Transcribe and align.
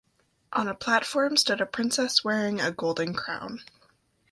On 0.51 0.67
a 0.67 0.73
platform 0.73 1.37
stood 1.37 1.61
a 1.61 1.65
princess 1.67 2.23
wearing 2.23 2.59
a 2.59 2.71
golden 2.71 3.13
crown. 3.13 3.59